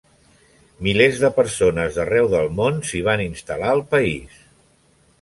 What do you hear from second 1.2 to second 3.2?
de persones d'arreu del món s'hi